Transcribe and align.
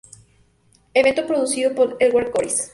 Evento 0.95 1.27
producido 1.27 1.75
por 1.75 1.95
Edward 1.99 2.31
Goris. 2.33 2.69